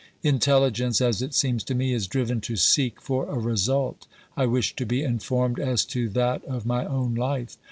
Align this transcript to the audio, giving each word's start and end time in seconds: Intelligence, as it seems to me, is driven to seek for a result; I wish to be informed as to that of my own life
Intelligence, 0.23 0.99
as 0.99 1.21
it 1.21 1.35
seems 1.35 1.63
to 1.65 1.75
me, 1.75 1.93
is 1.93 2.07
driven 2.07 2.41
to 2.41 2.55
seek 2.55 2.99
for 2.99 3.27
a 3.27 3.37
result; 3.37 4.07
I 4.35 4.47
wish 4.47 4.75
to 4.77 4.85
be 4.87 5.03
informed 5.03 5.59
as 5.59 5.85
to 5.93 6.09
that 6.09 6.43
of 6.45 6.65
my 6.65 6.85
own 6.87 7.13
life 7.13 7.55